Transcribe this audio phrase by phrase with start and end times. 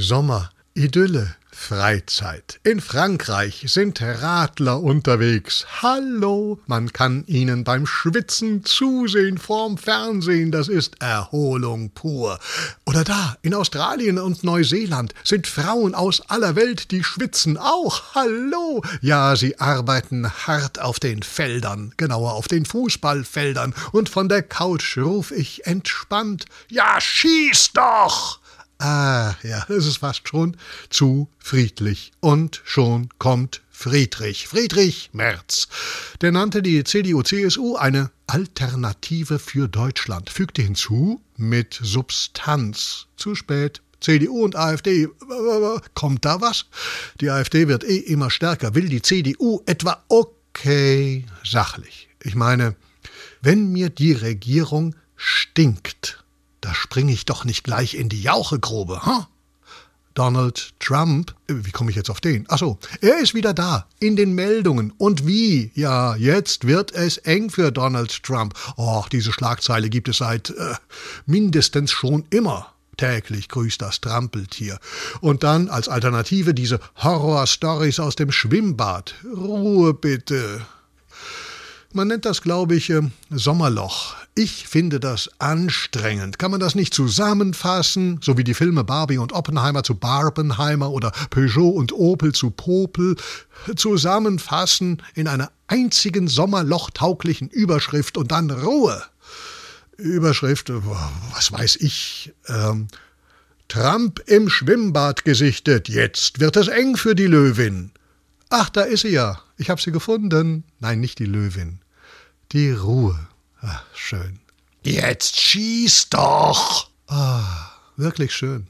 [0.00, 2.58] Sommer, Idylle, Freizeit.
[2.64, 5.66] In Frankreich sind Radler unterwegs.
[5.82, 12.38] Hallo, man kann ihnen beim Schwitzen zusehen vorm Fernsehen, das ist Erholung pur.
[12.86, 18.14] Oder da, in Australien und Neuseeland sind Frauen aus aller Welt, die schwitzen auch.
[18.14, 24.42] Hallo, ja, sie arbeiten hart auf den Feldern, genauer auf den Fußballfeldern, und von der
[24.42, 28.39] Couch ruf ich entspannt: Ja, schieß doch!
[28.82, 30.56] Ah, ja, es ist fast schon
[30.88, 32.12] zu friedlich.
[32.20, 35.68] Und schon kommt Friedrich, Friedrich Merz.
[36.22, 43.06] Der nannte die CDU-CSU eine Alternative für Deutschland, fügte hinzu mit Substanz.
[43.18, 43.82] Zu spät.
[44.00, 45.08] CDU und AfD,
[45.92, 46.64] kommt da was?
[47.20, 48.74] Die AfD wird eh immer stärker.
[48.74, 52.08] Will die CDU etwa okay sachlich?
[52.22, 52.76] Ich meine,
[53.42, 56.19] wenn mir die Regierung stinkt,
[56.60, 59.26] da springe ich doch nicht gleich in die Jauchegrube, hm?
[60.14, 62.48] Donald Trump, äh, wie komme ich jetzt auf den?
[62.50, 64.92] Achso, er ist wieder da, in den Meldungen.
[64.98, 65.70] Und wie?
[65.74, 68.54] Ja, jetzt wird es eng für Donald Trump.
[68.76, 70.74] Och, diese Schlagzeile gibt es seit äh,
[71.26, 72.72] mindestens schon immer.
[72.96, 74.78] Täglich grüßt das Trampeltier.
[75.20, 79.14] Und dann als Alternative diese Horror-Stories aus dem Schwimmbad.
[79.24, 80.66] Ruhe bitte.
[81.92, 84.16] Man nennt das, glaube ich, äh, Sommerloch.
[84.34, 86.38] Ich finde das anstrengend.
[86.38, 91.10] Kann man das nicht zusammenfassen, so wie die Filme Barbie und Oppenheimer zu Barbenheimer oder
[91.30, 93.16] Peugeot und Opel zu Popel,
[93.76, 99.02] zusammenfassen in einer einzigen sommerlochtauglichen Überschrift und dann Ruhe?
[99.96, 100.72] Überschrift,
[101.34, 102.88] was weiß ich, ähm,
[103.68, 107.92] Trump im Schwimmbad gesichtet, jetzt wird es eng für die Löwin.
[108.48, 109.40] Ach, da ist sie ja.
[109.58, 110.64] Ich habe sie gefunden.
[110.80, 111.80] Nein, nicht die Löwin.
[112.50, 113.28] Die Ruhe.
[113.62, 114.40] Ach, schön.
[114.82, 116.90] Jetzt schieß doch!
[117.06, 118.68] Ah, wirklich schön.